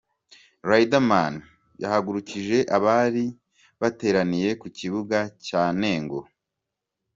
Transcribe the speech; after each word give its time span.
Riderman 0.69 1.33
yahagurukije 1.81 2.57
abari 2.75 3.25
bateraniye 3.81 4.49
ku 4.61 4.67
kibuga 4.77 5.19
cya 5.45 5.63
Nengo. 5.79 6.19